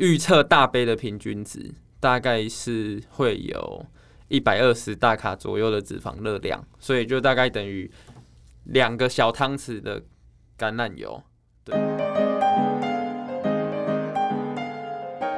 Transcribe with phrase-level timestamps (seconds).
[0.00, 3.84] 预测大杯的平均值大概是会有
[4.28, 7.90] 一百二十大卡左右的脂肪热量，所以就大概等于
[8.64, 10.00] 两个小汤匙的
[10.58, 11.22] 橄榄油。
[11.62, 11.76] 对。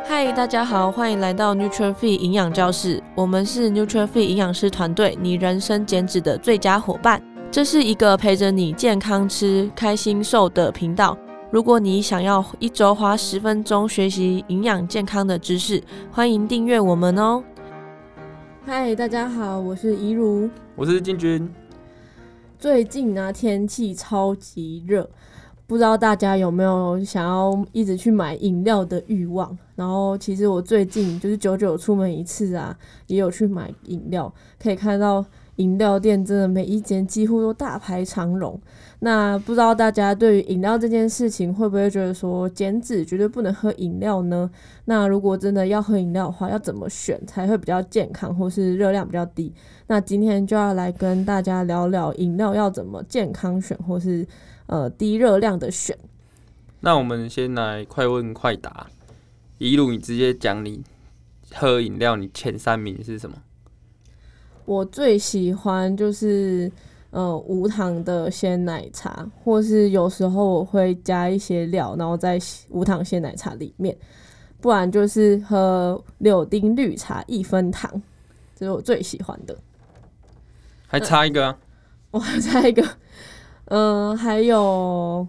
[0.05, 3.03] 嗨，大家好，欢迎来到 Nuture Fit 营养教室。
[3.17, 7.21] 我们是 Nuture Fit 营养师团队，你人生减脂的最佳伙伴。
[7.51, 11.19] 这是一个陪着你健康吃、开心瘦的频道。
[11.53, 17.45] 如果你想要一周花十分钟学习营养健康的知识，欢迎订阅我们哦。
[18.65, 21.47] 嗨，大家好，我是怡如，我是进军。
[22.59, 25.11] 最近呢，天气超级热。
[25.67, 29.57] 不知道大家有没有想要一直去买饮料的欲望？
[29.75, 32.75] 然后其实我最近就是久久出门一次啊，
[33.09, 34.33] 也有去买饮料。
[34.59, 35.23] 可以看到
[35.57, 38.61] 饮料店真的每一间几乎都大排长龙。
[39.01, 44.51] 那不知道大家对于饮料这件事情会不会觉得说减脂绝对不能喝饮料呢？
[44.85, 49.53] 那如果真的要喝饮料的话，要怎么选才会比较健康，或是热量比较低？
[49.87, 54.27] 那今天就要来跟大家聊聊饮料要怎么健康选，或是。
[54.67, 55.95] 呃，低热量的选。
[56.81, 58.87] 那我们先来快问快答。
[59.59, 60.83] 一路，你直接讲你
[61.53, 63.37] 喝饮料，你前三名是什么？
[64.73, 66.71] 我最喜欢就是
[67.11, 72.39] 呃无糖的鲜奶茶，或是有时候我会加一些料，然后在
[72.71, 73.97] 无糖鲜奶茶里面。
[74.61, 77.91] 不然就是喝柳丁绿茶一分糖，
[78.55, 79.57] 这是我最喜欢的。
[80.87, 81.59] 还差一个啊？
[82.13, 82.81] 我还差一个。
[83.65, 85.27] 嗯、呃，还有，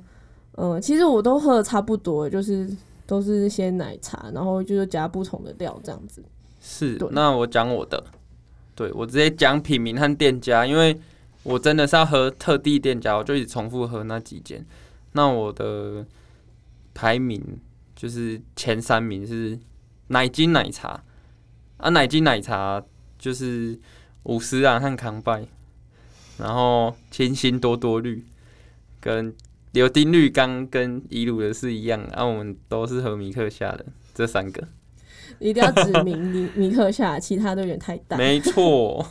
[0.56, 2.70] 嗯、呃，其实我都喝的差不多，就是
[3.08, 6.24] 都是鲜奶茶，然后就是加不同的料这样子。
[6.62, 8.04] 是，那我讲我的，
[8.76, 11.00] 对，我直接讲品名和店家，因为
[11.44, 14.66] 我真的是要喝特地店家，我就一直重复喝那几间。
[15.12, 16.06] 那我的
[16.94, 17.60] 排名
[17.96, 19.60] 就是前三名是
[20.08, 21.04] 奶精奶茶
[21.78, 22.84] 啊，奶精奶茶
[23.20, 23.80] 就是
[24.24, 25.46] 五十岚和康拜，
[26.38, 28.26] 然后清新多多绿。
[29.00, 29.36] 跟
[29.74, 34.66] 柳丁绿刚跟怡鲁的是一样，然、啊、后我们都是和米克下的这三个，
[35.40, 38.20] 一定要指明米米克夏，其他都有点太淡。
[38.20, 39.06] 没错。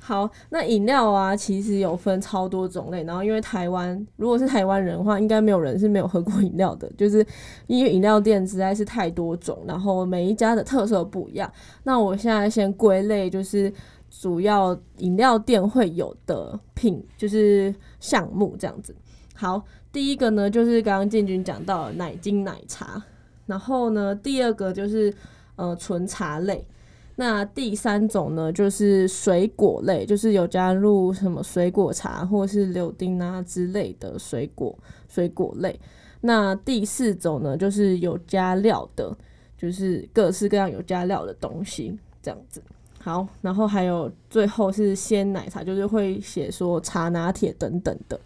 [0.00, 7.26] 好，那饮料啊，其实有分超多种类，然后因为台湾如果是台湾人的话，应该没有人是没有喝过饮料的，就是
[7.66, 11.52] 因为饮料店实在是太多种，然后每一家的特色不一样。
[11.82, 13.72] 那我现在先归类，就是。
[14.18, 18.94] 主要饮料店会有的品就是项目这样子。
[19.34, 23.02] 好，第一个呢就是刚刚建军讲到的奶精奶茶，
[23.46, 25.12] 然后呢第二个就是
[25.56, 26.66] 呃纯茶类，
[27.14, 34.76] 那第三种呢就是水果类，就是有加入什么水果茶或是柳丁啊之类的水果
[35.08, 35.78] 水果类。
[36.20, 39.16] 那第四种呢就是有加料的，
[39.56, 42.60] 就是各式各样有加料的东西这样子。
[42.98, 48.18] 好，然后还有最后是鲜奶茶，就是会写说茶拿铁等等的。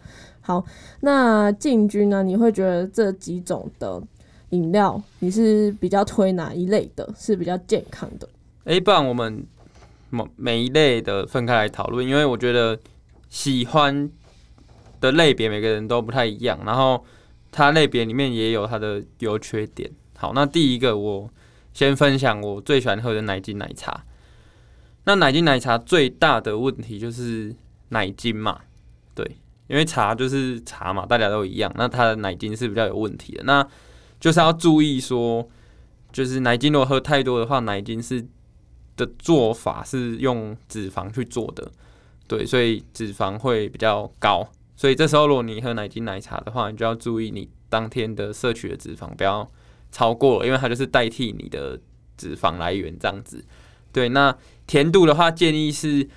[0.43, 0.65] 好，
[1.01, 2.23] 那进军呢？
[2.23, 4.01] 你会觉得这几种的
[4.51, 7.13] 饮料，你是比较推哪一类的？
[7.17, 8.29] 是比较健康的？
[8.63, 9.45] 诶，不然我们
[10.09, 12.79] 每每一类的分开来讨论，因为我觉得
[13.29, 14.09] 喜欢
[14.99, 17.03] 的类别每个人都不太一样，然后
[17.51, 19.89] 它类别里面也有它的优缺点。
[20.15, 21.29] 好，那第一个我
[21.73, 24.05] 先分享我最喜欢喝的奶精奶茶。
[25.05, 27.55] 那奶精奶茶最大的问题就是
[27.89, 28.59] 奶精嘛，
[29.15, 29.25] 对，
[29.67, 31.73] 因为茶就是茶嘛，大家都一样。
[31.75, 33.67] 那它的奶精是比较有问题的，那
[34.21, 35.45] 就是要注意说，
[36.13, 38.25] 就是奶精如果喝太多的话，奶精是
[38.95, 41.69] 的做法是用脂肪去做的，
[42.27, 44.47] 对，所以脂肪会比较高。
[44.77, 49.49] 所以这时候如果你喝奶精奶茶的话，你就要注意你当天的摄取的脂肪不要
[49.91, 51.79] 超过了，因为它就是代替你的
[52.15, 53.43] 脂肪来源这样子。
[53.91, 54.35] 对，那
[54.67, 56.07] 甜度的话，建议是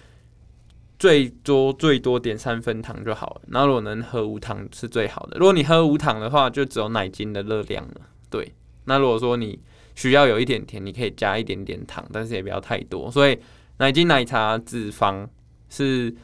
[0.99, 3.43] 最多最多点三分糖就好了。
[3.49, 5.39] 然后如果能喝无糖是最好的。
[5.39, 8.01] 如果你喝无糖的话，就只有奶精的热量了。
[8.31, 9.59] 对，那如果说你
[9.95, 13.11] 需要有一点甜，你可以加一点点糖，但是也不要太多。
[13.11, 13.39] 所以
[13.79, 15.27] 奶精奶茶脂肪
[15.69, 16.15] 是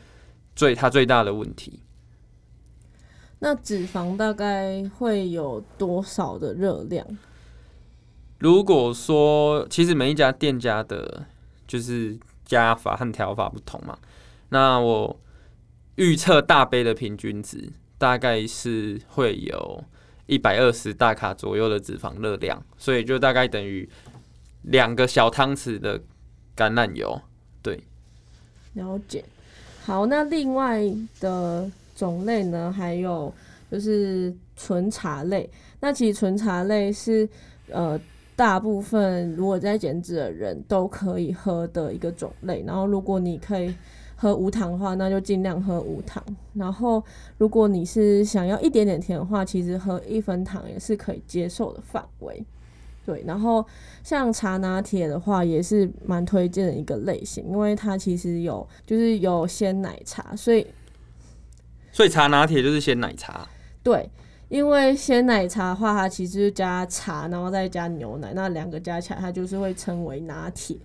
[0.54, 1.80] 最它最大的问题。
[3.38, 7.06] 那脂肪大概会有多少的热量？
[8.38, 11.26] 如果说其实每一家店家的。
[11.70, 13.96] 就是加法和调法不同嘛，
[14.50, 15.18] 那我
[15.96, 19.82] 预测大杯的平均值大概是会有
[20.26, 23.88] 一百二十大卡左右的脂肪热量，所以就大概等于
[24.62, 25.98] 两个小汤匙的
[26.54, 27.20] 橄榄油。
[27.62, 27.82] 对，
[28.74, 29.24] 了解。
[29.82, 30.82] 好，那另外
[31.18, 33.32] 的种类呢，还有
[33.70, 35.48] 就是纯茶类。
[35.80, 37.28] 那其实纯茶类是。
[37.72, 37.98] 呃
[38.34, 42.64] 大部分如果在减脂的人都可以喝的一个种类。
[42.66, 43.72] 然后如果你可以
[44.20, 46.22] 喝无糖的话，那就尽量喝无糖。
[46.52, 47.02] 然后
[47.38, 52.44] 如果你是想要一点点甜的话，其实喝一分糖也是可以接受的范围。
[53.06, 53.64] 对，然后
[54.04, 60.66] 像茶拿铁的话，也是蛮推荐的一个类型，因为它其实有就是有鲜奶茶，所以
[61.90, 63.48] 所以茶拿铁就是鲜奶茶。
[63.82, 64.06] 对，
[64.50, 70.76] 因为鲜奶茶的话，它其实就加茶，然后再加牛奶，那两个加起来，它就是会称为拿铁。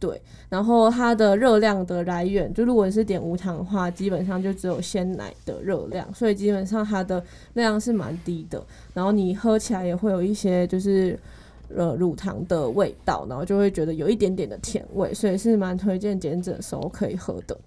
[0.00, 7.20] 对，然后它的热量的来源，就如果你是点无糖的话，基本上就只有鲜奶的热量，所以基本上它的
[7.54, 8.64] 量是蛮低的。
[8.94, 11.18] 然后你喝起来也会有一些就是
[11.74, 17.58] 呃乳糖的味道，然后就会觉得有一点点的甜味，所以是蛮推荐减脂的时候可以喝的。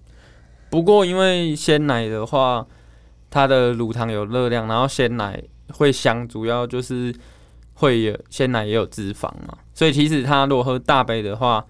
[0.70, 2.66] 不过因为鲜奶的话，
[3.30, 5.44] 它的乳糖有热量，然后鲜奶
[5.74, 7.14] 会香，主要就是
[7.74, 11.66] 会有鲜奶也有脂肪嘛，所以其实它如果喝大杯的话。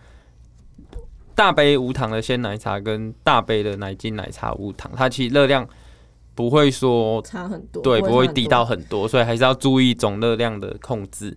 [1.41, 5.67] 大杯无糖的鲜奶茶跟大杯的奶精奶茶无糖，它其实热量
[6.35, 11.35] 不会说差很多，对，不会低到很多，所以还是要注意总热量的控制。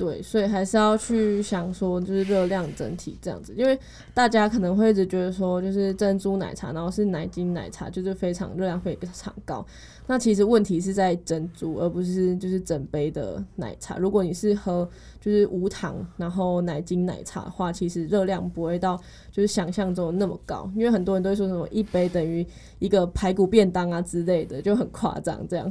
[0.00, 3.78] 对，所以还是要去想说，就是热量整体这样子，因为
[4.14, 9.62] 大家可能会一直觉得说，就是珍珠奶茶，然后是奶精奶茶，就是非常热量非常高。
[10.06, 13.98] 那其实问题是在珍珠，而不是就是整杯的奶茶。
[13.98, 14.88] 如果你是喝
[15.20, 18.98] 就是无糖，然后奶精奶茶的话，其实热量不会到
[19.30, 22.46] 就是想象中那么高，因为很多人都会说什么一杯等于
[22.78, 25.70] 一个排骨便当啊之类的，就很夸张这样。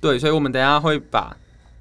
[0.00, 1.36] 对，所以我们等下会把。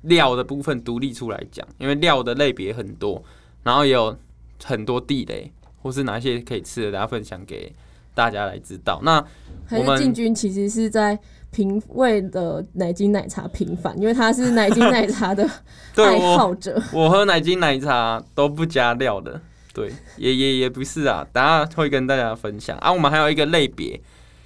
[0.06, 3.24] 料的部分独立出来讲，因为料的类别很多，
[3.64, 4.18] 然后也有
[4.64, 7.72] 很多地雷，或是哪些可以吃的，大家分享给
[8.14, 9.00] 大家来知道。
[9.04, 9.24] 那
[9.72, 11.18] 我们进军其实是在
[11.52, 15.50] 评味的奶精奶茶平反，因为他是奶精奶茶的
[15.96, 16.82] 爱好者。
[16.94, 19.42] 我，我喝奶精奶茶都不加料的，
[19.74, 22.92] 对，也也也不是啊，等下会跟大家分享啊。
[22.92, 24.00] 我们还有一个类别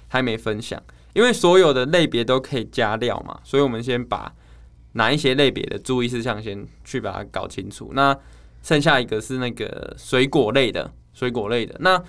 [0.08, 4.32] 还没分享，因为所有的类别都可以加料嘛，所以我们先把。
[4.92, 7.92] 哪一些类别的注意事项，先去把它搞清楚。
[7.94, 8.16] 那
[8.62, 11.76] 剩下一个是那个水果类的，水果类的。
[11.80, 12.02] 那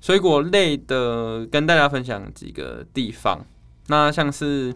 [0.00, 3.44] 水果类的跟大家分享几个地方。
[3.88, 4.72] 那像是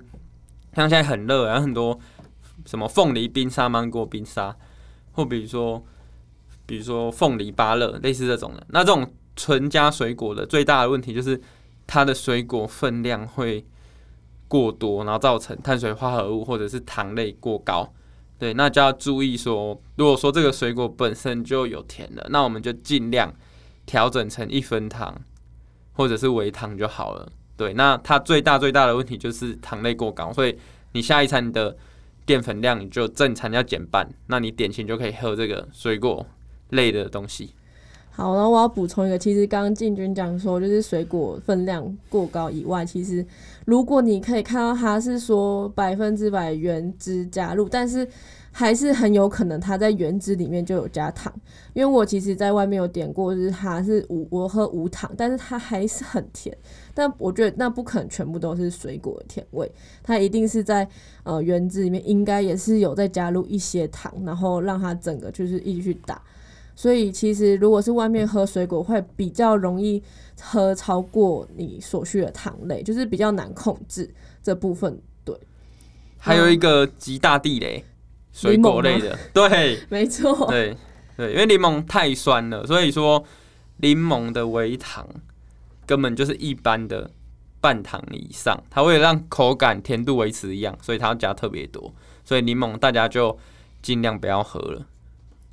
[0.75, 1.99] 像现在很热，然后很多
[2.67, 4.56] 什么凤梨冰沙、芒果冰沙，
[5.12, 5.82] 或比如说
[6.67, 8.67] 比如说凤梨芭乐，类似这种的。
[8.70, 11.41] 那这种纯加水果的最大的问题就是
[11.87, 13.65] 它的水果分量会。
[14.52, 17.90] 过多，然后造成碳水化合物或者是糖类过高，
[18.38, 23.32] 对，那就要注意说，如果说这个水果本身就有甜的，那我们就尽量
[23.87, 25.19] 调整成一分糖
[25.94, 27.32] 或者是微糖就好了。
[27.56, 30.58] 对，那它最大最大的问题就是糖类过高，所以
[30.93, 31.75] 你下一餐的
[32.26, 36.26] 淀粉量你就正餐要减半，那你点心就可以喝这个水果
[36.69, 37.55] 类的东西。
[38.14, 43.25] 好，然后我要补充一个，其实刚刚进军讲说，就是水果分量过高以外，其实
[43.64, 48.06] 如果你可以看到它是说百分之百原汁加入，但是
[48.50, 51.32] 还是很有可能它在原汁里面就有加糖，
[51.73, 56.55] 因为我其实在外面有点过，就是它是无我喝无糖，但是它还是很甜，
[56.93, 59.73] 但我觉得那不可能全部都是水果的甜味，
[60.03, 60.87] 它一定是在
[61.23, 66.20] 呃原汁里面应该也是有再加入一些糖，然后让它整个就是一起去打。
[66.74, 70.02] 所以其实，如果是外面喝水果，会比较容易
[70.41, 74.12] 喝超过你所需的糖类，就是比较难控制
[74.43, 75.00] 这部分。
[75.24, 75.36] 对，
[76.19, 77.84] 还有一个极大地雷，
[78.32, 80.76] 水果类的，对，没错，对
[81.17, 83.22] 对，因为柠檬太酸了，所以说
[83.76, 85.06] 柠檬的微糖
[85.86, 87.10] 根本就是一般的
[87.60, 91.93] 半糖以上，它为了让口感甜度维持一样，所以它要加特别多，
[92.24, 93.38] 所以柠檬大家就
[93.82, 94.86] 尽量不要喝了。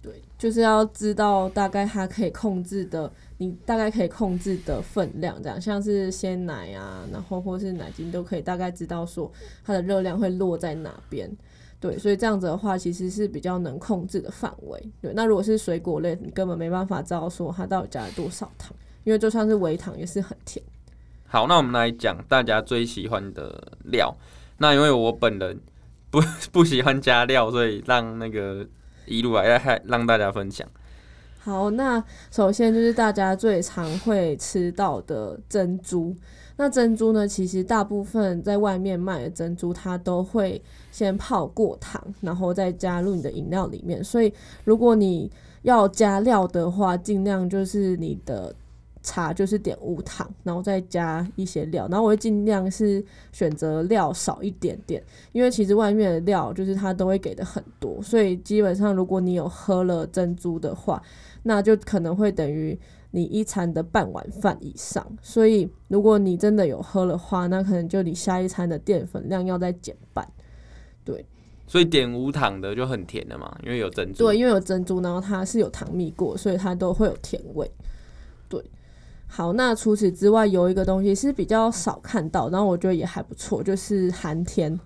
[0.01, 9.29] 对，就是要知道大概它可以控制的，你大概可以控制的分量，这样像是鲜奶啊，然后或是奶精都可以大概知道说
[9.61, 11.29] 它的热量会落在哪边。
[11.81, 14.81] 对，所以这样子的话其实是比较能控制的范围。
[15.01, 20.63] 对，那如果是水果类，你根本没办法知道说它到底加了多少糖，因为就算是微糖也是很甜。
[21.27, 24.15] 好，那我们来讲大家最喜欢的料。
[24.59, 25.59] 那因为我本人
[26.09, 26.21] 不
[26.53, 28.65] 不喜欢加料，所以让那个。
[29.09, 30.67] 一路来让大家分享。
[31.41, 36.15] 好，那首先就是大家最常会吃到的珍珠。
[36.57, 40.61] 那珍珠呢，其实大部分在外面卖的珍珠，它都会
[40.91, 44.03] 先泡过糖，然后再加入你的饮料里面。
[44.03, 44.31] 所以
[44.65, 48.53] 如果你要加料的话，尽量就是你的
[49.01, 55.01] 茶就是点无糖，然后再加一些料，然后我会尽量是选择料少一点点，
[55.31, 61.01] 因为其实外面的料就是它都会给的很多，所以基本上如果你有喝了珍珠的话，
[61.43, 62.77] 那就可能会等于
[63.11, 65.05] 你一餐的半碗饭以上。
[65.21, 70.29] 所以如果你真的有喝的话，那可能就你下一餐的淀粉量要再减半。
[71.05, 71.25] 对，
[71.65, 74.25] 所以点无糖的就很甜的嘛，因为有珍珠。
[74.25, 77.71] 对，因为有珍珠，然后它是有糖蜜过，所以它都会有甜味。
[78.49, 78.61] 对。
[79.31, 84.77] 好，那除此之外，有一个东西是比较少看到，然后我觉得也还不错，就是寒天。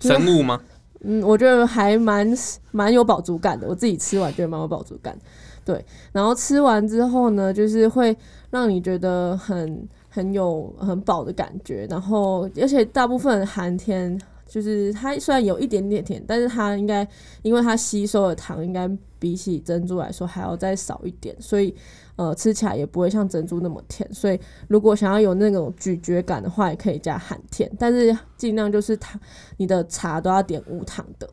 [0.00, 0.60] 生物吗？
[1.00, 2.26] 嗯，我觉得还蛮
[2.72, 3.68] 蛮有饱足感的。
[3.68, 5.16] 我自己吃完觉得蛮有饱足感。
[5.64, 8.16] 对，然后吃完之后呢，就是会
[8.50, 17.06] 让你觉得很很有很饱的感觉，然后而且大部分寒天就是它虽然有一点点甜，但是它应该
[17.42, 18.88] 因为它吸收的糖应该
[19.18, 21.74] 比起珍珠来说还要再少一点，所以。
[22.16, 29.20] 呃，吃起来也不会像珍珠那么甜，所以如果想要有那种咀嚼感的话，也可以加含甜，但是尽量就是糖，
[29.58, 31.28] 你的茶都要点无糖的。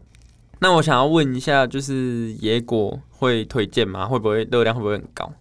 [0.60, 4.06] 那我想要问一下，就是野果会推荐吗？
[4.06, 5.32] 会不会热量会不会很高？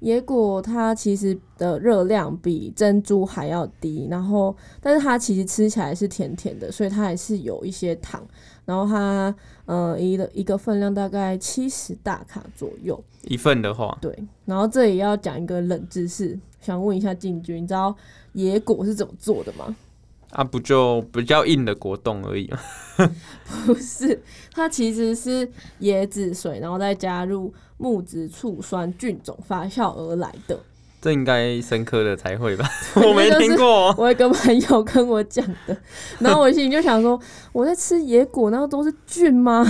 [0.00, 8.22] 野果它其实的热量比珍珠还要低，然后但是它其实吃起来是甜甜的，所以它还是有一些糖。
[8.64, 14.16] 然后它呃一个一个分量大概七十大卡左右，一份的话，对。
[14.44, 17.94] 然后这里要讲一个冷知识，想问一下进军，你知道
[18.34, 19.74] 野果是怎么做的吗？
[20.30, 22.58] 啊，不就比较硬的果冻而已吗？
[23.66, 24.22] 不是，
[24.52, 25.48] 它其实是
[25.80, 30.58] 椰子水，然后再加入木质醋酸菌种发酵而来的。
[31.02, 32.68] 这应该生科的才会吧？
[32.94, 33.90] 我没听过。
[33.96, 35.74] 我有个朋友跟我讲的，
[36.20, 37.18] 然后我心里就想说，
[37.52, 39.64] 我在吃野果，然后都是菌吗？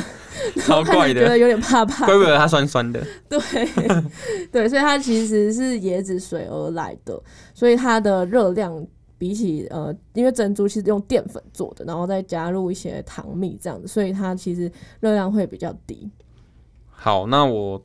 [0.57, 2.05] 超怪的，觉得有点怕怕。
[2.05, 3.00] 怪不得它酸酸的。
[3.29, 3.38] 对
[4.50, 7.23] 对，所以它其实是椰子水而来的，
[7.55, 8.85] 所以它的热量
[9.21, 16.11] 比起呃，因为珍珠其实用淀粉做的，然后再加入一些糖蜜这样子，所以它其实热量会比较低。
[16.89, 17.81] 好，那我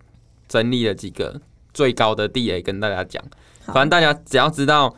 [0.47, 1.41] 整理了几个。
[1.73, 3.21] 最高的地雷跟大家讲，
[3.65, 4.95] 反正大家只要知道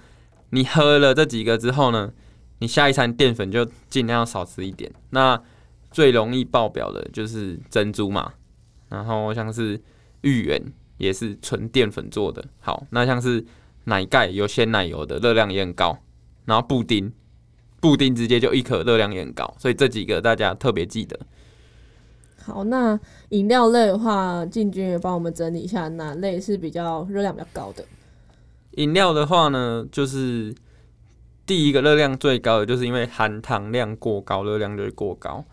[0.51, 2.13] 你喝了这几个之后呢，
[2.60, 4.94] 你下一餐淀粉就尽量少吃一点。
[5.10, 5.41] 那
[5.89, 8.32] 最容易爆表的就是珍珠嘛，
[8.89, 9.82] 然后像是
[10.22, 10.62] 芋圆
[10.98, 12.46] 也是纯淀粉做的。
[12.60, 13.44] 好，那像是
[13.86, 15.98] 奶盖有鲜奶油的热量也很高，
[16.48, 17.12] 然后布丁，
[17.82, 21.20] 布丁直接就一颗热量也很高，所以这几个大家特别记得。
[22.44, 22.98] 好，那
[23.30, 27.84] 饮料类的话，进军也帮我们整理一下，哪类是比较热量比较高的？
[28.72, 30.56] 饮料的话呢，就是
[31.46, 35.44] 第一个热量最高的，就是因为含糖量过高，热量就会过高，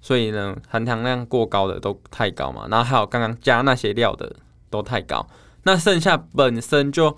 [0.00, 2.68] 所以呢，含糖量过高的都太高嘛。
[2.70, 4.36] 然后还有刚刚加那些料的
[4.70, 5.26] 都太高，
[5.64, 7.16] 那剩下本身就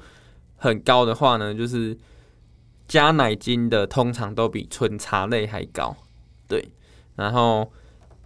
[0.57, 1.95] 很高的话呢，就是
[2.88, 5.95] 加奶精的通常都比纯茶类还高，
[6.49, 6.73] 对，
[7.14, 7.71] 然后。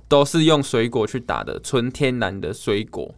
[0.08, 3.14] 都是用水果去打的，纯天然的水果，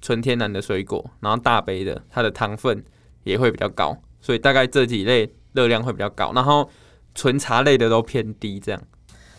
[0.00, 2.84] 纯天然的水果，然后大杯的，它的糖分
[3.22, 6.68] 也会比较高，所以大概这几类热量会比较高，然后
[7.14, 8.82] 纯茶类的都偏低，这样。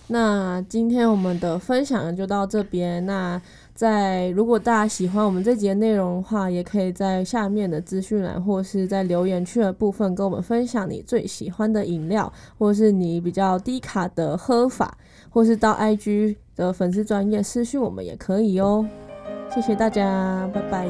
[0.07, 3.05] 那今天我们的分享就到这边。
[3.05, 3.41] 那
[3.75, 14.97] 在如果大家喜欢我们这集的内容的话，也可以在下面的资讯栏或是在留言区的部分跟我们分享你最喜欢的饮料，或是你比较低卡的喝法，
[15.29, 18.87] 或是到 IG 的粉丝专业私讯我们也可以哦。
[19.53, 20.87] 谢谢大家，拜拜。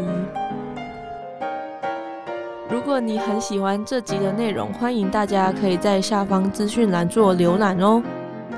[2.69, 8.03] 如果你很喜欢这集的内容，欢迎大家可以在下方资讯栏做浏览哦。